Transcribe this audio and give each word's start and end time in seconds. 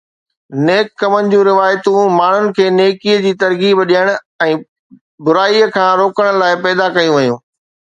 ”نيڪ 0.67 0.85
ڪمن“ 1.01 1.27
جون 1.33 1.43
روايتون 1.49 2.07
ماڻهن 2.21 2.47
کي 2.61 2.65
نيڪيءَ 2.79 3.21
جي 3.27 3.35
ترغيب 3.45 3.83
ڏيڻ 3.93 4.11
۽ 4.47 4.57
برائيءَ 5.29 5.71
کان 5.79 5.89
روڪڻ 6.03 6.43
لاءِ 6.45 6.59
پيدا 6.67 6.91
ڪيون 6.99 7.17
ويون. 7.23 7.41